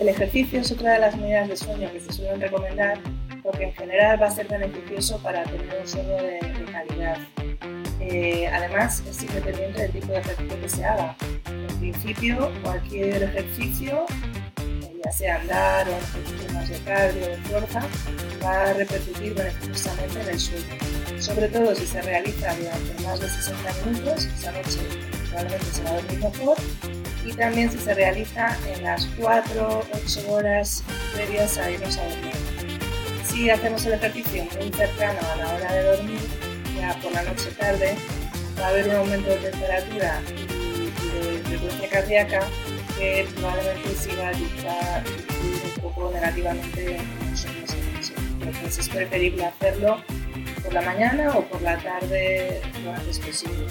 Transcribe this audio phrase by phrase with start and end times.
[0.00, 2.98] El ejercicio es otra de las medidas de sueño que se suelen recomendar
[3.42, 6.40] porque en general va a ser beneficioso para tener un sueño de,
[6.72, 7.18] calidad.
[8.00, 11.14] Eh, además, es independiente del tipo de ejercicio que se haga.
[11.44, 14.06] En principio, cualquier ejercicio,
[14.62, 17.82] eh, ya sea andar o ejercicio más de cardio o de fuerza,
[18.42, 21.20] va a repercutir beneficiosamente en el sueño.
[21.20, 25.90] Sobre todo si se realiza durante más de 60 minutos, esa noche probablemente se va
[25.90, 26.56] a dormir mejor
[27.24, 30.82] y también si se realiza en las 4-8 horas
[31.14, 32.34] previas a irnos a dormir.
[33.24, 36.20] Si hacemos el ejercicio muy cercano a la hora de dormir,
[36.76, 37.96] ya por la noche tarde,
[38.58, 42.40] va a haber un aumento de temperatura y, de frecuencia cardíaca
[42.98, 46.98] que probablemente sí va a influir un poco negativamente
[48.40, 50.02] Entonces es preferible hacerlo
[50.62, 53.66] por la mañana o por la tarde lo antes posible.